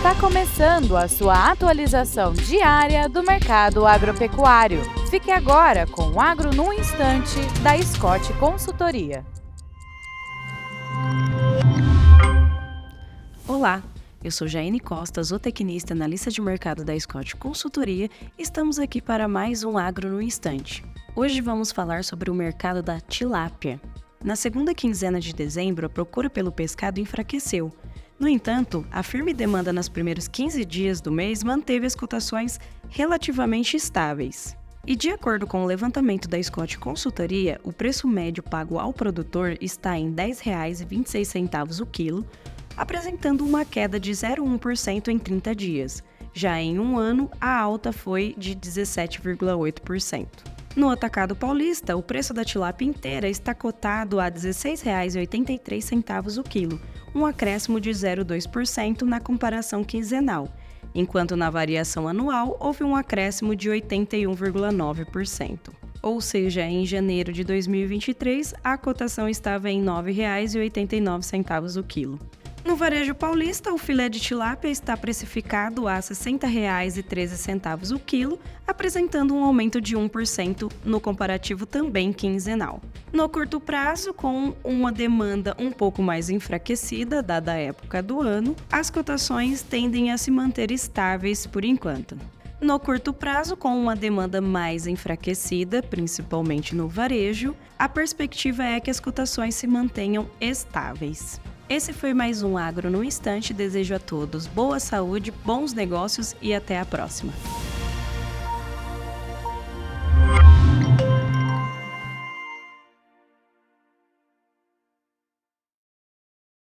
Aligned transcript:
Está 0.00 0.14
começando 0.18 0.96
a 0.96 1.06
sua 1.06 1.50
atualização 1.50 2.32
diária 2.32 3.06
do 3.06 3.22
mercado 3.22 3.86
agropecuário. 3.86 4.80
Fique 5.10 5.30
agora 5.30 5.86
com 5.86 6.12
o 6.12 6.18
Agro 6.18 6.56
no 6.56 6.72
Instante, 6.72 7.36
da 7.62 7.76
Scott 7.82 8.32
Consultoria. 8.38 9.22
Olá, 13.46 13.82
eu 14.24 14.30
sou 14.30 14.48
Jaine 14.48 14.80
Costa, 14.80 15.22
zootecnista 15.22 15.92
analista 15.92 16.30
de 16.30 16.40
mercado 16.40 16.82
da 16.82 16.98
Scott 16.98 17.36
Consultoria 17.36 18.08
e 18.38 18.42
estamos 18.42 18.78
aqui 18.78 19.02
para 19.02 19.28
mais 19.28 19.64
um 19.64 19.76
Agro 19.76 20.08
no 20.08 20.22
Instante. 20.22 20.82
Hoje 21.14 21.42
vamos 21.42 21.70
falar 21.70 22.04
sobre 22.04 22.30
o 22.30 22.34
mercado 22.34 22.82
da 22.82 23.00
tilápia. 23.00 23.78
Na 24.24 24.34
segunda 24.34 24.74
quinzena 24.74 25.20
de 25.20 25.34
dezembro, 25.34 25.84
a 25.84 25.90
procura 25.90 26.30
pelo 26.30 26.50
pescado 26.50 27.00
enfraqueceu, 27.00 27.70
no 28.20 28.28
entanto, 28.28 28.84
a 28.92 29.02
firme 29.02 29.32
demanda 29.32 29.72
nos 29.72 29.88
primeiros 29.88 30.28
15 30.28 30.62
dias 30.66 31.00
do 31.00 31.10
mês 31.10 31.42
manteve 31.42 31.86
as 31.86 31.94
cotações 31.94 32.60
relativamente 32.90 33.78
estáveis. 33.78 34.54
E 34.86 34.94
de 34.94 35.08
acordo 35.08 35.46
com 35.46 35.62
o 35.62 35.66
levantamento 35.66 36.28
da 36.28 36.40
Scott 36.42 36.78
Consultoria, 36.78 37.58
o 37.64 37.72
preço 37.72 38.06
médio 38.06 38.42
pago 38.42 38.78
ao 38.78 38.92
produtor 38.92 39.56
está 39.58 39.98
em 39.98 40.10
R$ 40.10 40.16
10,26 40.16 41.80
o 41.80 41.86
quilo, 41.86 42.26
apresentando 42.76 43.42
uma 43.42 43.64
queda 43.64 43.98
de 43.98 44.10
0,1% 44.10 45.08
em 45.08 45.18
30 45.18 45.54
dias. 45.54 46.04
Já 46.34 46.60
em 46.60 46.78
um 46.78 46.98
ano, 46.98 47.30
a 47.40 47.58
alta 47.58 47.90
foi 47.90 48.34
de 48.36 48.54
17,8%. 48.54 50.59
No 50.76 50.88
atacado 50.88 51.34
paulista, 51.34 51.96
o 51.96 52.02
preço 52.02 52.32
da 52.32 52.44
tilápia 52.44 52.86
inteira 52.86 53.28
está 53.28 53.52
cotado 53.52 54.20
a 54.20 54.26
R$ 54.26 54.30
16,83 54.30 56.38
o 56.38 56.44
quilo, 56.44 56.80
um 57.12 57.26
acréscimo 57.26 57.80
de 57.80 57.90
0,2% 57.90 59.02
na 59.02 59.18
comparação 59.18 59.82
quinzenal, 59.82 60.48
enquanto 60.94 61.34
na 61.34 61.50
variação 61.50 62.06
anual 62.06 62.56
houve 62.60 62.84
um 62.84 62.94
acréscimo 62.94 63.56
de 63.56 63.68
81,9%. 63.68 65.58
Ou 66.02 66.20
seja, 66.20 66.62
em 66.62 66.86
janeiro 66.86 67.32
de 67.32 67.42
2023, 67.42 68.54
a 68.62 68.78
cotação 68.78 69.28
estava 69.28 69.68
em 69.68 69.80
R$ 69.80 69.86
9,89 69.86 71.80
o 71.80 71.82
quilo. 71.82 72.16
No 72.64 72.76
varejo 72.76 73.14
paulista, 73.14 73.72
o 73.72 73.78
filé 73.78 74.08
de 74.08 74.20
tilápia 74.20 74.68
está 74.68 74.96
precificado 74.96 75.88
a 75.88 75.94
R$ 75.94 76.00
60,13 76.00 77.94
o 77.94 77.98
quilo, 77.98 78.38
apresentando 78.66 79.34
um 79.34 79.42
aumento 79.42 79.80
de 79.80 79.96
1% 79.96 80.70
no 80.84 81.00
comparativo 81.00 81.64
também 81.64 82.12
quinzenal. 82.12 82.80
No 83.12 83.28
curto 83.28 83.58
prazo, 83.58 84.12
com 84.12 84.54
uma 84.62 84.92
demanda 84.92 85.56
um 85.58 85.72
pouco 85.72 86.02
mais 86.02 86.28
enfraquecida, 86.28 87.22
dada 87.22 87.52
a 87.52 87.56
época 87.56 88.02
do 88.02 88.20
ano, 88.20 88.54
as 88.70 88.90
cotações 88.90 89.62
tendem 89.62 90.12
a 90.12 90.18
se 90.18 90.30
manter 90.30 90.70
estáveis 90.70 91.46
por 91.46 91.64
enquanto. 91.64 92.16
No 92.60 92.78
curto 92.78 93.14
prazo, 93.14 93.56
com 93.56 93.74
uma 93.80 93.96
demanda 93.96 94.38
mais 94.42 94.86
enfraquecida, 94.86 95.82
principalmente 95.82 96.76
no 96.76 96.86
varejo, 96.86 97.56
a 97.78 97.88
perspectiva 97.88 98.62
é 98.62 98.78
que 98.78 98.90
as 98.90 99.00
cotações 99.00 99.54
se 99.54 99.66
mantenham 99.66 100.28
estáveis. 100.38 101.40
Esse 101.70 101.92
foi 101.92 102.12
mais 102.12 102.42
um 102.42 102.58
Agro 102.58 102.90
no 102.90 103.04
Instante. 103.04 103.54
Desejo 103.54 103.94
a 103.94 104.00
todos 104.00 104.44
boa 104.48 104.80
saúde, 104.80 105.30
bons 105.30 105.72
negócios 105.72 106.34
e 106.42 106.52
até 106.52 106.80
a 106.80 106.84
próxima. 106.84 107.32